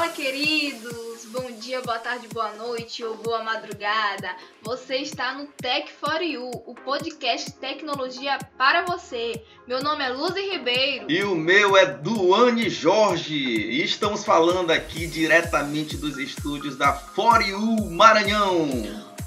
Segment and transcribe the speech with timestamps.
[0.00, 1.26] Fala, queridos!
[1.26, 4.34] Bom dia, boa tarde, boa noite ou boa madrugada.
[4.62, 9.44] Você está no Tech for You, o podcast tecnologia para você.
[9.68, 11.04] Meu nome é Luzi Ribeiro.
[11.06, 13.34] E o meu é Duane Jorge.
[13.34, 18.70] E estamos falando aqui diretamente dos estúdios da For You Maranhão.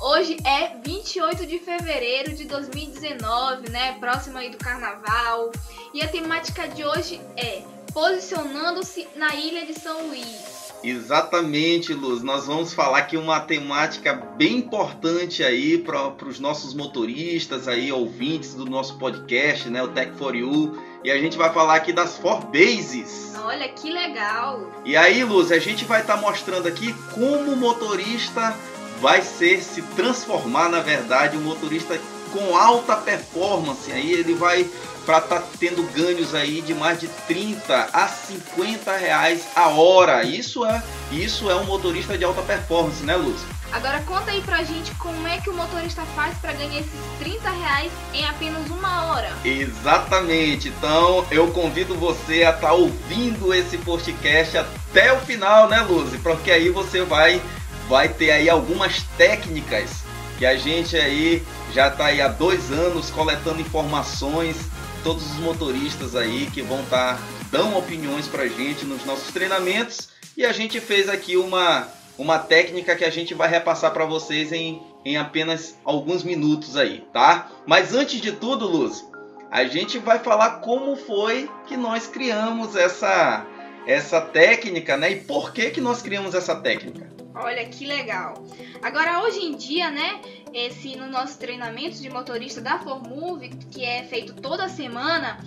[0.01, 3.95] Hoje é 28 de fevereiro de 2019, né?
[3.99, 5.51] Próximo aí do carnaval.
[5.93, 7.61] E a temática de hoje é
[7.93, 10.62] posicionando-se na ilha de São Luís.
[10.83, 12.21] Exatamente, Luz.
[12.21, 18.53] Nós vamos falar aqui uma temática bem importante aí para os nossos motoristas aí, ouvintes
[18.53, 20.77] do nosso podcast, né, o Tech for You.
[21.03, 23.33] E a gente vai falar aqui das four bases.
[23.43, 24.69] Olha que legal.
[24.85, 28.55] E aí, Luz, a gente vai estar tá mostrando aqui como o motorista
[28.99, 31.99] vai ser se transformar, na verdade, um motorista
[32.33, 33.91] com alta performance.
[33.91, 34.67] Aí ele vai
[35.05, 40.23] para estar tá tendo ganhos aí de mais de 30 a 50 reais a hora.
[40.23, 43.47] Isso é, isso é um motorista de alta performance, né, Lúcia?
[43.71, 47.49] Agora conta aí pra gente como é que o motorista faz para ganhar esses 30
[47.49, 49.31] reais em apenas uma hora.
[49.43, 50.69] Exatamente.
[50.69, 56.19] Então eu convido você a estar tá ouvindo esse podcast até o final, né, Lúcia?
[56.21, 57.41] Porque aí você vai,
[57.89, 60.02] vai ter aí algumas técnicas
[60.37, 64.57] que a gente aí já está aí há dois anos coletando informações
[65.03, 69.31] todos os motoristas aí que vão estar tá, dão opiniões para a gente nos nossos
[69.33, 74.05] treinamentos e a gente fez aqui uma uma técnica que a gente vai repassar para
[74.05, 77.49] vocês em, em apenas alguns minutos aí, tá?
[77.65, 79.03] Mas antes de tudo, Luz,
[79.51, 83.45] a gente vai falar como foi que nós criamos essa
[83.85, 85.11] essa técnica, né?
[85.11, 87.12] E por que que nós criamos essa técnica?
[87.35, 88.43] Olha que legal.
[88.81, 90.21] Agora hoje em dia, né,
[90.53, 95.39] esse no nosso treinamento de motorista da Formove, que é feito toda semana,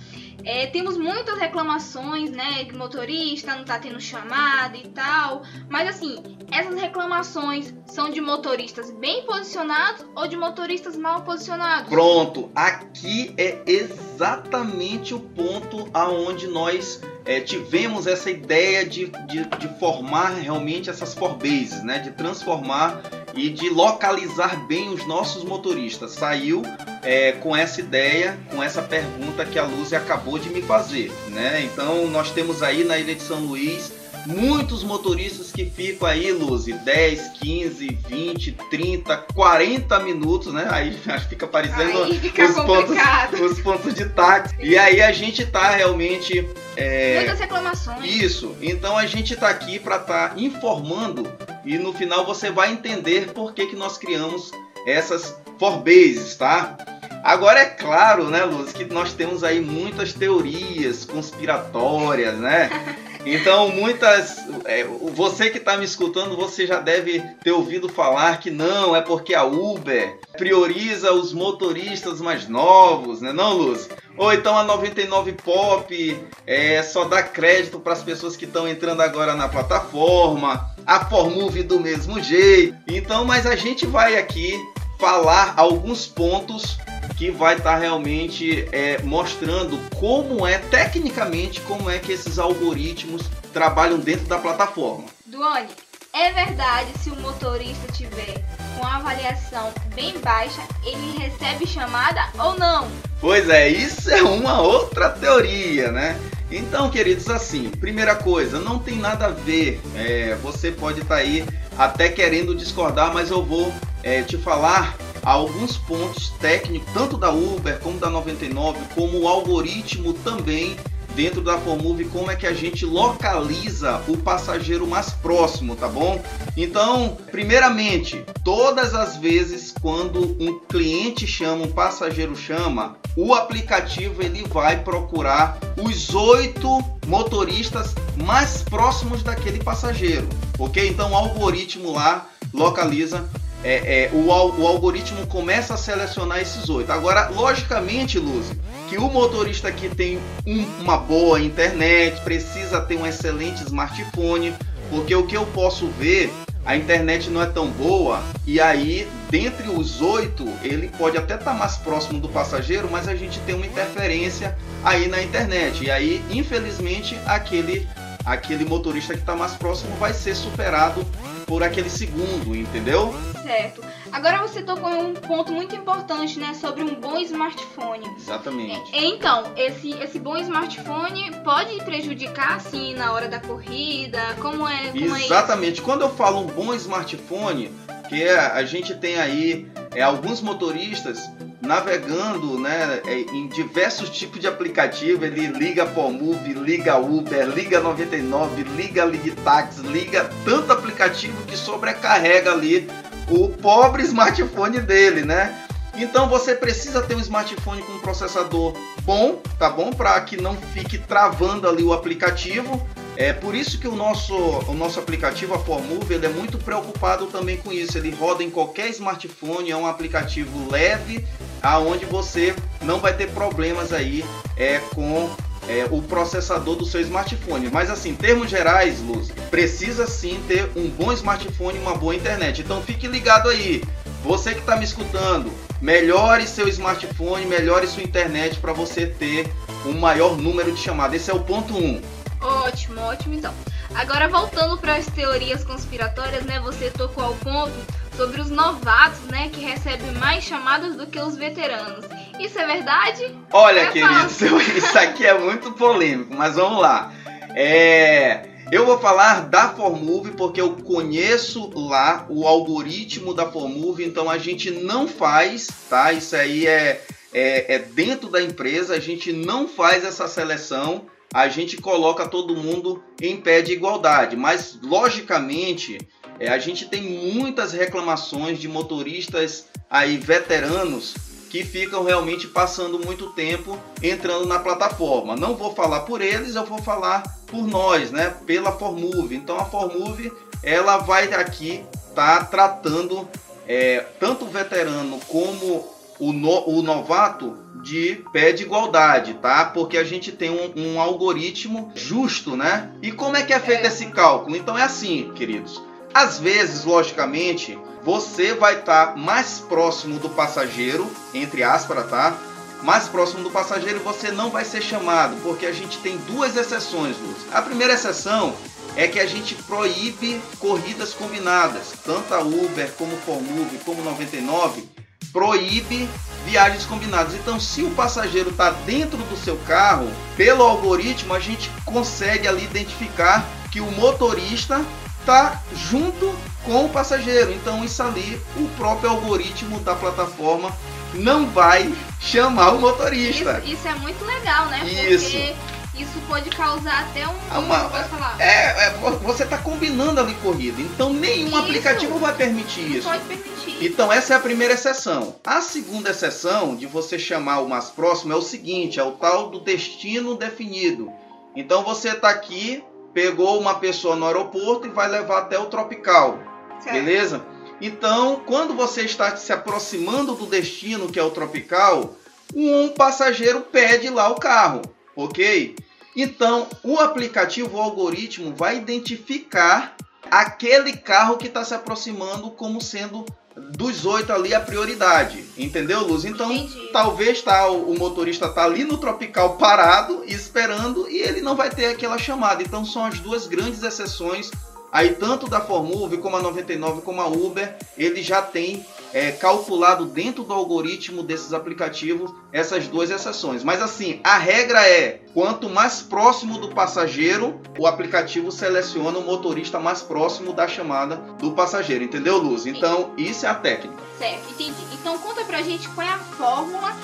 [0.44, 2.64] é, temos muitas reclamações, né?
[2.64, 5.42] Que motorista não tá tendo chamada e tal.
[5.68, 11.88] Mas assim, essas reclamações são de motoristas bem posicionados ou de motoristas mal posicionados?
[11.88, 19.68] Pronto, aqui é exatamente o ponto aonde nós é, tivemos essa ideia de, de, de,
[19.80, 21.98] formar realmente essas forbases, né?
[21.98, 23.02] De transformar
[23.36, 26.12] e de localizar bem os nossos motoristas.
[26.12, 26.62] Saiu
[27.02, 31.62] é, com essa ideia, com essa pergunta que a Luz acabou de me fazer, né?
[31.62, 33.92] Então nós temos aí na Ilha de São Luís
[34.26, 40.66] muitos motoristas que ficam aí, Luz, 10, 15, 20, 30, 40 minutos, né?
[40.70, 40.98] Aí
[41.28, 42.96] fica parecendo aí fica os, pontos,
[43.40, 44.54] os pontos de táxi.
[44.60, 46.46] E aí a gente tá realmente.
[46.76, 47.16] É...
[47.16, 48.04] Muitas reclamações.
[48.04, 48.54] Isso.
[48.60, 51.30] Então a gente tá aqui para estar tá informando
[51.64, 54.50] e no final você vai entender por que, que nós criamos
[54.86, 56.76] essas forbases, tá?
[57.24, 62.70] Agora é claro, né, Luz, que nós temos aí muitas teorias conspiratórias, né?
[63.26, 64.38] Então, muitas.
[64.66, 69.00] É, você que está me escutando, você já deve ter ouvido falar que não, é
[69.00, 73.88] porque a Uber prioriza os motoristas mais novos, né, não, Luz?
[74.16, 79.02] Ou então a 99 Pop é, só dá crédito para as pessoas que estão entrando
[79.02, 82.76] agora na plataforma, a Formove do mesmo jeito.
[82.86, 84.54] Então, mas a gente vai aqui
[84.98, 86.78] falar alguns pontos
[87.16, 93.22] que vai estar tá realmente é, mostrando como é, tecnicamente, como é que esses algoritmos
[93.52, 95.04] trabalham dentro da plataforma.
[95.24, 95.68] Duane,
[96.12, 98.42] é verdade se o motorista tiver
[98.76, 102.88] com avaliação bem baixa, ele recebe chamada ou não?
[103.20, 106.18] Pois é, isso é uma outra teoria, né?
[106.50, 109.80] Então, queridos, assim, primeira coisa, não tem nada a ver.
[109.96, 111.44] É, você pode estar tá aí
[111.76, 113.72] até querendo discordar, mas eu vou
[114.02, 120.12] é, te falar alguns pontos técnicos, tanto da Uber como da 99, como o algoritmo
[120.12, 120.76] também
[121.16, 126.22] dentro da Formove, como é que a gente localiza o passageiro mais próximo, tá bom?
[126.56, 134.44] Então, primeiramente, todas as vezes quando um cliente chama, um passageiro chama, o aplicativo ele
[134.44, 140.28] vai procurar os oito motoristas mais próximos daquele passageiro,
[140.58, 140.86] ok?
[140.86, 143.28] Então, o algoritmo lá localiza
[143.66, 146.92] é, é, o, o, algoritmo começa a selecionar esses oito.
[146.92, 148.52] Agora, logicamente, Luz,
[148.88, 154.54] que o motorista aqui tem um, uma boa internet, precisa ter um excelente smartphone,
[154.88, 156.32] porque o que eu posso ver,
[156.64, 161.50] a internet não é tão boa, e aí, dentre os oito, ele pode até estar
[161.50, 165.82] tá mais próximo do passageiro, mas a gente tem uma interferência aí na internet.
[165.82, 167.84] E aí, infelizmente, aquele
[168.24, 171.06] aquele motorista que está mais próximo vai ser superado
[171.46, 173.14] por aquele segundo, entendeu?
[173.42, 173.82] Certo.
[174.10, 178.04] Agora você tocou em um ponto muito importante, né, sobre um bom smartphone.
[178.16, 178.90] Exatamente.
[178.92, 184.20] Então, esse, esse bom smartphone pode prejudicar, assim, na hora da corrida?
[184.40, 185.80] Como é, como Exatamente.
[185.80, 187.70] É Quando eu falo um bom smartphone,
[188.08, 194.40] que é, a gente tem aí é, alguns motoristas navegando né, é, em diversos tipos
[194.40, 195.24] de aplicativo.
[195.24, 202.88] Ele liga Move, liga Uber, liga 99, liga Ligtax, liga tanto aplicativo que sobrecarrega ali
[203.28, 205.66] o pobre smartphone dele, né?
[205.98, 209.90] Então você precisa ter um smartphone com processador bom, tá bom?
[209.90, 212.86] Para que não fique travando ali o aplicativo.
[213.16, 217.26] É por isso que o nosso, o nosso aplicativo, a Formove, ele é muito preocupado
[217.26, 217.96] também com isso.
[217.96, 221.26] Ele roda em qualquer smartphone, é um aplicativo leve,
[221.62, 224.22] aonde você não vai ter problemas aí
[224.56, 225.30] é, com
[225.66, 227.70] é, o processador do seu smartphone.
[227.70, 232.14] Mas assim, em termos gerais, Luz, precisa sim ter um bom smartphone e uma boa
[232.14, 232.60] internet.
[232.60, 233.82] Então fique ligado aí.
[234.24, 239.50] Você que está me escutando, melhore seu smartphone, melhore sua internet para você ter
[239.86, 241.22] um maior número de chamadas.
[241.22, 241.78] Esse é o ponto 1.
[241.78, 242.02] Um.
[242.40, 243.54] Ótimo, ótimo então.
[243.94, 246.60] Agora voltando para as teorias conspiratórias, né?
[246.60, 247.72] Você tocou ao ponto
[248.16, 252.06] sobre os novatos, né, que recebem mais chamadas do que os veteranos.
[252.40, 253.38] Isso é verdade?
[253.52, 254.26] Olha, é querido,
[254.74, 257.12] isso aqui é muito polêmico, mas vamos lá.
[257.54, 264.30] É, eu vou falar da Formove porque eu conheço lá o algoritmo da Formove, então
[264.30, 266.12] a gente não faz, tá?
[266.12, 267.04] Isso aí é,
[267.34, 272.56] é, é dentro da empresa, a gente não faz essa seleção a gente coloca todo
[272.56, 274.36] mundo em pé de igualdade.
[274.36, 275.98] Mas, logicamente,
[276.38, 281.14] é, a gente tem muitas reclamações de motoristas aí veteranos
[281.48, 285.36] que ficam realmente passando muito tempo entrando na plataforma.
[285.36, 288.34] Não vou falar por eles, eu vou falar por nós, né?
[288.44, 289.36] Pela Formove.
[289.36, 290.32] Então a Formove
[290.62, 291.84] ela vai aqui
[292.14, 293.28] tá tratando
[293.68, 299.66] é, tanto o veterano como o, no, o novato de pé de igualdade, tá?
[299.66, 302.90] Porque a gente tem um, um algoritmo justo, né?
[303.02, 303.86] E como é que é feito é.
[303.88, 304.56] esse cálculo?
[304.56, 305.82] Então é assim, queridos.
[306.12, 312.36] Às vezes, logicamente, você vai estar tá mais próximo do passageiro, entre aspas, tá?
[312.82, 317.16] Mais próximo do passageiro você não vai ser chamado, porque a gente tem duas exceções,
[317.18, 317.46] Luz.
[317.52, 318.54] A primeira exceção
[318.96, 324.96] é que a gente proíbe corridas combinadas, tanto a Uber como Formove como 99
[325.36, 326.08] proíbe
[326.46, 327.34] viagens combinadas.
[327.34, 332.64] Então, se o passageiro está dentro do seu carro, pelo algoritmo a gente consegue ali
[332.64, 334.82] identificar que o motorista
[335.20, 336.34] está junto
[336.64, 337.52] com o passageiro.
[337.52, 340.74] Então, isso ali, o próprio algoritmo da plataforma
[341.12, 343.60] não vai chamar o motorista.
[343.62, 344.86] Isso, isso é muito legal, né?
[344.86, 345.30] Isso.
[345.32, 345.54] Porque
[345.98, 347.58] isso pode causar até um.
[347.58, 347.90] Uma,
[348.38, 348.90] é, é,
[349.26, 350.80] você está combinando ali corrida.
[350.80, 351.58] Então nenhum isso.
[351.58, 353.08] aplicativo vai permitir isso.
[353.08, 353.84] Pode permitir.
[353.84, 355.36] Então essa é a primeira exceção.
[355.44, 359.50] A segunda exceção de você chamar o mais próximo é o seguinte: é o tal
[359.50, 361.12] do destino definido.
[361.54, 362.82] Então você está aqui,
[363.12, 366.38] pegou uma pessoa no aeroporto e vai levar até o tropical.
[366.80, 366.94] Certo.
[366.94, 367.44] Beleza?
[367.80, 372.16] Então, quando você está se aproximando do destino, que é o tropical,
[372.54, 374.80] um passageiro pede lá o carro,
[375.14, 375.76] ok?
[376.16, 379.94] Então, o aplicativo, o algoritmo, vai identificar
[380.30, 383.24] aquele carro que está se aproximando como sendo
[383.56, 386.24] dos oito ali a prioridade, entendeu, Luz?
[386.24, 386.90] Então, Entendi.
[386.92, 391.86] talvez tá, o, motorista tá ali no tropical parado esperando e ele não vai ter
[391.86, 392.62] aquela chamada.
[392.62, 394.50] Então, são as duas grandes exceções
[394.96, 400.06] aí tanto da Formove como a 99 como a Uber, ele já tem é, calculado
[400.06, 403.62] dentro do algoritmo desses aplicativos essas duas exceções.
[403.62, 409.78] Mas assim, a regra é: quanto mais próximo do passageiro, o aplicativo seleciona o motorista
[409.78, 412.02] mais próximo da chamada do passageiro.
[412.02, 412.64] Entendeu, Luz?
[412.64, 414.02] Então, isso é a técnica.
[414.18, 414.82] Certo, entendi.
[414.94, 416.96] Então, conta pra gente qual é a fórmula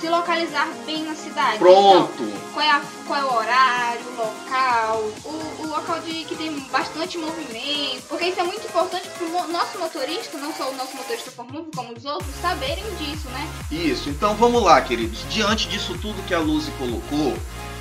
[0.00, 1.58] se localizar bem na cidade.
[1.58, 2.22] Pronto.
[2.22, 6.58] Então, qual, é a, qual é o horário, o local, o local de que tem
[6.70, 10.96] bastante movimento, porque isso é muito importante para o nosso motorista, não só o nosso
[10.96, 13.48] motorista formado, como os outros, saberem disso, né?
[13.70, 14.08] Isso.
[14.08, 15.24] Então vamos lá, queridos.
[15.30, 17.36] Diante disso tudo que a Luzi colocou,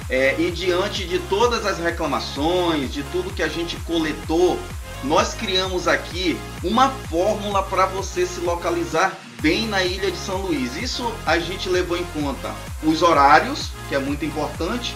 [0.10, 4.60] é, e diante de todas as reclamações, de tudo que a gente coletou,
[5.04, 10.76] nós criamos aqui uma fórmula para você se localizar bem na ilha de São Luís.
[10.76, 14.96] Isso a gente levou em conta os horários, que é muito importante,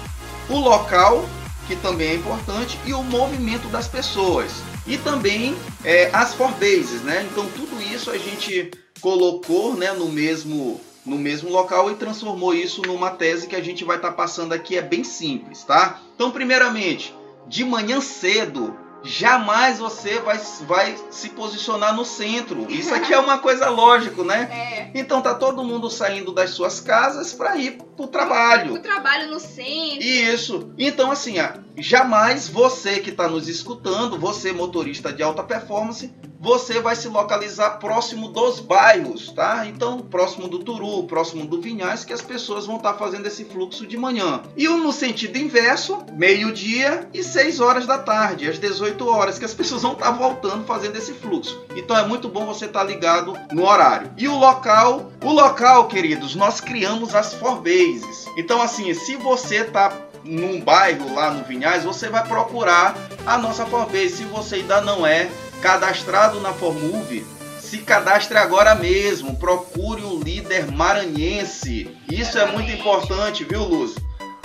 [0.50, 1.26] o local,
[1.72, 4.52] que também é importante, e o movimento das pessoas.
[4.86, 7.26] E também é, as forbases, né?
[7.32, 12.84] Então tudo isso a gente colocou né, no mesmo no mesmo local e transformou isso
[12.84, 16.00] numa tese que a gente vai estar tá passando aqui é bem simples, tá?
[16.14, 17.16] Então, primeiramente,
[17.48, 22.66] de manhã cedo jamais você vai, vai se posicionar no centro.
[22.70, 24.50] Isso aqui é uma coisa lógica, né?
[24.62, 24.92] É.
[24.94, 28.74] Então tá todo mundo saindo das suas casas para ir pro trabalho.
[28.74, 30.04] O trabalho no centro.
[30.04, 30.72] Isso.
[30.78, 31.36] Então assim,
[31.78, 37.78] jamais você que está nos escutando, você motorista de alta performance, você vai se localizar
[37.78, 39.68] próximo dos bairros, tá?
[39.68, 43.86] Então, próximo do Turu, próximo do Vinhais, que as pessoas vão estar fazendo esse fluxo
[43.86, 44.42] de manhã.
[44.58, 49.46] E um no sentido inverso, meio-dia e 6 horas da tarde, às 18 horas, que
[49.46, 51.62] as pessoas vão estar voltando fazendo esse fluxo.
[51.76, 54.12] Então é muito bom você estar ligado no horário.
[54.18, 58.26] E o local, o local, queridos, nós criamos as forbases.
[58.36, 62.96] Então assim, se você está num bairro lá no Vinhais, você vai procurar
[63.28, 64.10] a nossa Forbase.
[64.10, 65.30] Se você ainda não é
[65.62, 67.26] cadastrado na Formove,
[67.60, 69.38] se cadastre agora mesmo.
[69.38, 71.96] Procure um líder maranhense.
[72.12, 73.96] Isso é muito importante, viu, Luz?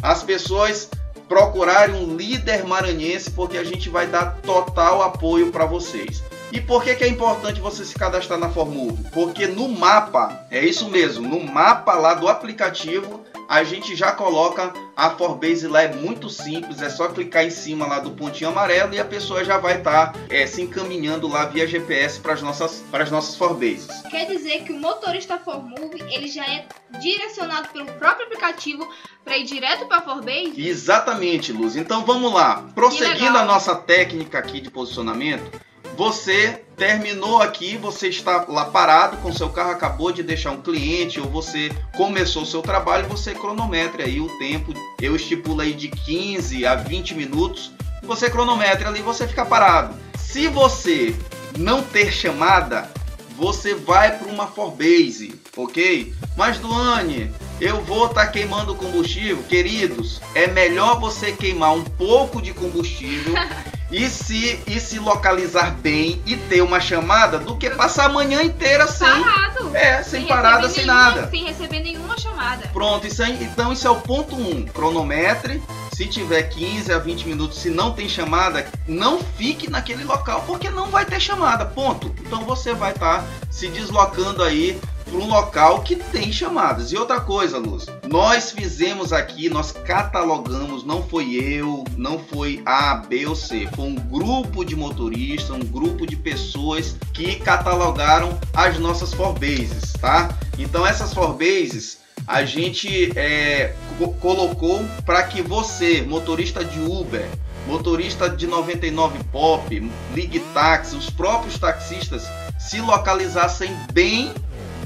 [0.02, 0.88] As pessoas
[1.26, 6.22] procurarem um líder maranhense porque a gente vai dar total apoio para vocês.
[6.52, 9.02] E por que, que é importante você se cadastrar na Formove?
[9.12, 14.72] Porque no mapa, é isso mesmo, no mapa lá do aplicativo, a gente já coloca
[14.96, 18.94] a Forbase lá, é muito simples, é só clicar em cima lá do pontinho amarelo
[18.94, 22.42] e a pessoa já vai estar tá, é, se encaminhando lá via GPS para as
[22.42, 23.88] nossas, para as nossas Forbases.
[24.10, 26.66] Quer dizer que o motorista Formove ele já é
[27.00, 28.88] direcionado pelo próprio aplicativo
[29.24, 30.54] para ir direto para a Forbase?
[30.56, 31.76] Exatamente, Luz.
[31.76, 32.64] Então vamos lá.
[32.74, 35.60] Prosseguindo a nossa técnica aqui de posicionamento,
[35.96, 41.20] você terminou aqui, você está lá parado com seu carro, acabou de deixar um cliente
[41.20, 44.74] ou você começou seu trabalho, você cronometre aí o tempo.
[45.00, 47.72] Eu estipulo aí de 15 a 20 minutos.
[48.02, 49.94] Você cronometra ali, você fica parado.
[50.18, 51.14] Se você
[51.58, 52.90] não ter chamada,
[53.36, 56.14] você vai para uma Forbase, ok?
[56.36, 60.20] Mas Duane, eu vou estar tá queimando combustível, queridos.
[60.34, 63.34] É melhor você queimar um pouco de combustível
[63.90, 68.42] e se, e se localizar bem e ter uma chamada do que passar a manhã
[68.42, 69.06] inteira sem.
[69.06, 69.76] Parado.
[69.76, 71.30] É, sem, sem parada, sem nenhuma, nada.
[71.30, 72.68] Sem receber nenhuma chamada.
[72.68, 74.50] Pronto, isso aí, então isso é o ponto 1.
[74.50, 75.62] Um, cronometre.
[75.92, 80.68] Se tiver 15 a 20 minutos, se não tem chamada, não fique naquele local, porque
[80.68, 81.64] não vai ter chamada.
[81.64, 82.14] Ponto.
[82.20, 86.90] Então você vai estar tá se deslocando aí para um local que tem chamadas.
[86.90, 92.96] E outra coisa, Luz, nós fizemos aqui, nós catalogamos, não foi eu, não foi A,
[92.96, 98.78] B ou C, foi um grupo de motoristas, um grupo de pessoas que catalogaram as
[98.78, 100.36] nossas forbases, tá?
[100.58, 103.74] Então essas forbases a gente é,
[104.20, 107.28] colocou para que você, motorista de Uber,
[107.66, 112.24] motorista de 99 Pop, Ligue Táxi, os próprios taxistas
[112.58, 114.32] se localizassem bem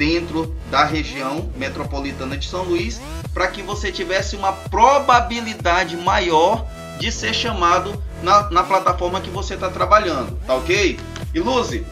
[0.01, 2.99] dentro da região metropolitana de São Luís,
[3.35, 6.67] para que você tivesse uma probabilidade maior
[6.99, 10.99] de ser chamado na, na plataforma que você está trabalhando, tá ok?
[11.35, 11.85] E Luzi,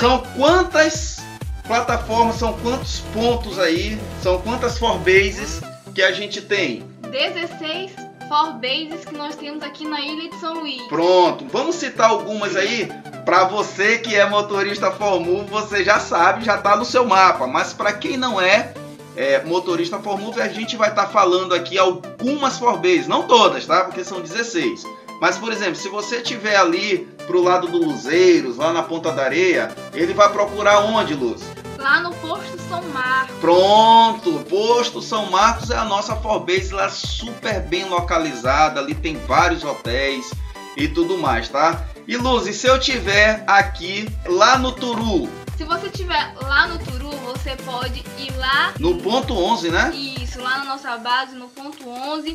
[0.00, 1.18] são quantas
[1.64, 5.60] plataformas, são quantos pontos aí, são quantas forbases
[5.94, 6.82] que a gente tem?
[7.08, 7.92] 16
[8.28, 10.82] forbases que nós temos aqui na ilha de São Luís.
[10.88, 12.88] Pronto, vamos citar algumas aí
[13.28, 17.46] para você que é motorista Formove, você já sabe, já está no seu mapa.
[17.46, 18.72] Mas para quem não é,
[19.14, 23.84] é motorista Formove, a gente vai estar tá falando aqui algumas Forbases, não todas, tá?
[23.84, 24.82] Porque são 16.
[25.20, 29.24] Mas, por exemplo, se você estiver ali pro lado do Luzeiros, lá na Ponta da
[29.24, 31.42] Areia, ele vai procurar onde, Luz?
[31.76, 33.36] Lá no Posto São Marcos.
[33.42, 39.62] Pronto, Posto São Marcos é a nossa Forbase lá super bem localizada, ali tem vários
[39.64, 40.32] hotéis
[40.78, 41.84] e tudo mais, tá?
[42.08, 45.28] E Luz, se eu tiver aqui lá no Turu?
[45.58, 49.92] Se você tiver lá no Turu, você pode ir lá no ponto 11, né?
[49.94, 52.34] Isso, lá na nossa base, no ponto 11,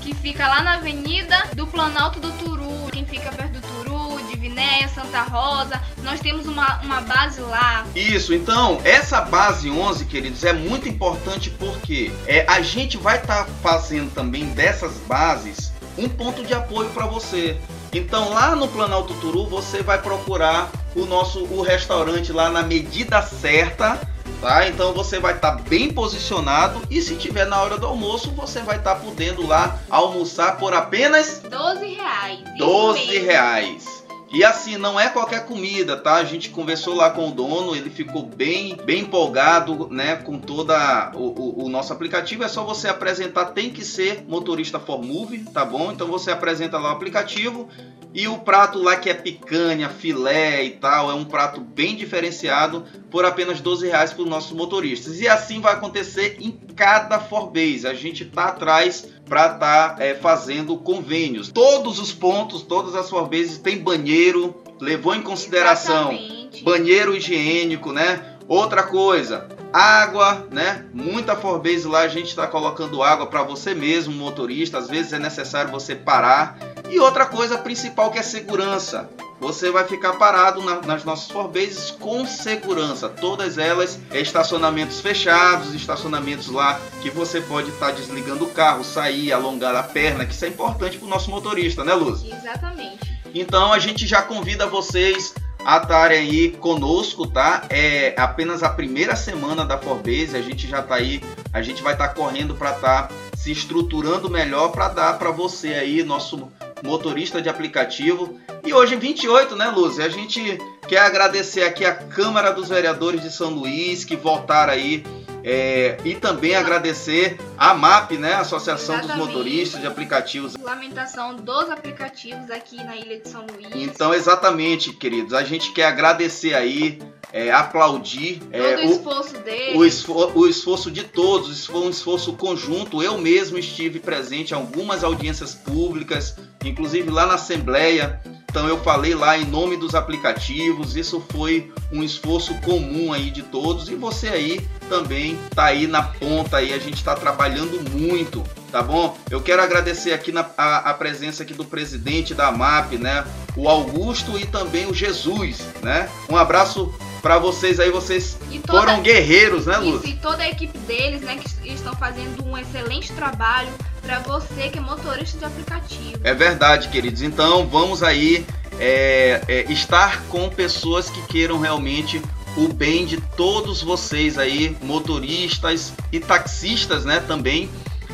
[0.00, 2.90] que fica lá na Avenida do Planalto do Turu.
[2.90, 7.86] Quem fica perto do Turu, de Vinéia, Santa Rosa, nós temos uma, uma base lá.
[7.94, 13.44] Isso, então, essa base 11, queridos, é muito importante porque é, a gente vai estar
[13.44, 17.56] tá fazendo também dessas bases um ponto de apoio para você.
[17.92, 23.20] Então lá no Planalto Turu você vai procurar o nosso o restaurante lá na medida
[23.20, 24.00] certa,
[24.40, 24.66] tá?
[24.66, 28.60] Então você vai estar tá bem posicionado e se tiver na hora do almoço você
[28.60, 32.40] vai estar tá podendo lá almoçar por apenas 12 reais.
[32.56, 34.01] 12 reais.
[34.32, 36.14] E assim, não é qualquer comida, tá?
[36.14, 41.12] A gente conversou lá com o dono, ele ficou bem, bem empolgado, né, com toda
[41.14, 42.42] o, o, o nosso aplicativo.
[42.42, 45.92] É só você apresentar, tem que ser motorista Formove, tá bom?
[45.92, 47.68] Então você apresenta lá o aplicativo
[48.14, 52.84] E o prato lá que é picanha, filé e tal, é um prato bem diferenciado
[53.10, 55.20] por apenas 12 reais para os nossos motoristas.
[55.20, 57.86] E assim vai acontecer em cada Forbase.
[57.86, 61.50] A gente tá atrás para estar tá, é, fazendo convênios.
[61.50, 66.64] Todos os pontos, todas as Forbases têm banheiro, levou em consideração Exatamente.
[66.64, 68.36] banheiro higiênico, né?
[68.48, 70.84] Outra coisa, água, né?
[70.92, 74.78] Muita Forbase lá a gente está colocando água para você mesmo, motorista.
[74.78, 76.58] Às vezes é necessário você parar.
[76.88, 79.08] E outra coisa principal que é segurança.
[79.40, 83.08] Você vai ficar parado na, nas nossas Forbases com segurança.
[83.08, 88.84] Todas elas é estacionamentos fechados, estacionamentos lá que você pode estar tá desligando o carro,
[88.84, 92.22] sair, alongar a perna, que isso é importante para o nosso motorista, né, Luz?
[92.22, 93.12] Exatamente.
[93.34, 97.64] Então a gente já convida vocês a estarem aí conosco, tá?
[97.70, 101.92] É apenas a primeira semana da Forbase, a gente já está aí, a gente vai
[101.92, 106.50] estar tá correndo para estar tá se estruturando melhor para dar para você aí, nosso
[106.82, 108.38] motorista de aplicativo.
[108.64, 109.98] E hoje, 28, né, Luz?
[109.98, 115.04] A gente quer agradecer aqui a Câmara dos Vereadores de São Luís que voltaram aí
[115.44, 119.18] é, e também agradecer a MAP, né, Associação Exatamente.
[119.18, 120.56] dos Motoristas de Aplicativos.
[120.56, 123.68] Lamentação dos aplicativos aqui na Ilha de São Luís.
[123.74, 127.00] Então, exatamente, queridos, a gente quer agradecer aí,
[127.32, 129.76] é, aplaudir é, o esforço deles.
[129.76, 133.02] O, esfor o esforço de todos, isso foi um esforço conjunto.
[133.02, 138.20] Eu mesmo estive presente em algumas audiências públicas, inclusive lá na Assembleia
[138.52, 143.40] então eu falei lá em nome dos aplicativos, isso foi um esforço comum aí de
[143.40, 144.60] todos e você aí
[144.92, 149.16] também tá aí na ponta aí, a gente está trabalhando muito, tá bom?
[149.30, 153.24] Eu quero agradecer aqui na, a, a, presença aqui do presidente da MAP, né?
[153.56, 156.10] O Augusto e também o Jesus, né?
[156.28, 160.04] Um abraço para vocês aí, vocês toda, foram guerreiros, né, Luz?
[160.04, 163.70] e toda a equipe deles, né, que estão fazendo um excelente trabalho
[164.02, 166.20] para você que é motorista de aplicativo.
[166.22, 167.22] É verdade, queridos.
[167.22, 168.44] Então vamos aí
[168.78, 172.20] é, é, estar com pessoas que queiram realmente
[172.56, 177.70] o bem de todos vocês aí, motoristas e taxistas, né, também,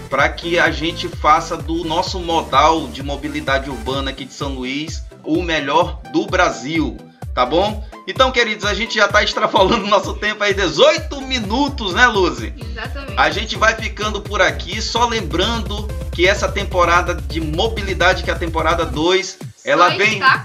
[0.09, 5.03] para que a gente faça do nosso modal de mobilidade urbana aqui de São Luís
[5.25, 6.97] o melhor do Brasil,
[7.35, 7.87] tá bom?
[8.07, 12.55] Então, queridos, a gente já está extrapolando nosso tempo aí, 18 minutos, né, Luzi?
[12.59, 13.19] Exatamente.
[13.19, 18.33] A gente vai ficando por aqui, só lembrando que essa temporada de mobilidade, que é
[18.33, 20.15] a temporada 2, ela só vem.
[20.15, 20.39] Está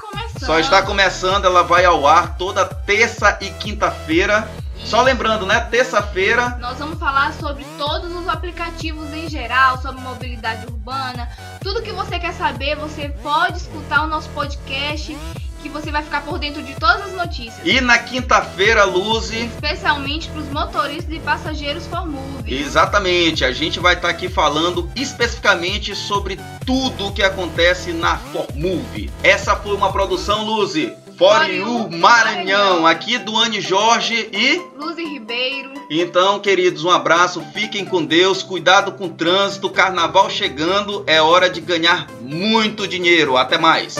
[0.44, 0.46] começando.
[0.46, 4.48] Só está começando, ela vai ao ar toda terça e quinta-feira.
[4.84, 5.62] Só lembrando, né?
[5.62, 6.58] Terça-feira.
[6.60, 11.30] Nós vamos falar sobre todos os aplicativos em geral, sobre mobilidade urbana.
[11.62, 15.18] Tudo que você quer saber, você pode escutar o nosso podcast
[15.64, 17.62] que você vai ficar por dentro de todas as notícias.
[17.64, 19.46] E na quinta-feira, Luzi.
[19.46, 22.54] Especialmente para os motoristas e passageiros Formove.
[22.54, 28.18] Exatamente, a gente vai estar tá aqui falando especificamente sobre tudo o que acontece na
[28.18, 29.10] Formove.
[29.24, 30.94] Essa foi uma produção, Luzi.
[31.18, 35.72] For You Maranhão, aqui do Anne Jorge e Luzi Ribeiro.
[35.90, 41.50] Então, queridos, um abraço, fiquem com Deus, cuidado com o trânsito, carnaval chegando, é hora
[41.50, 43.38] de ganhar muito dinheiro.
[43.38, 43.96] Até mais.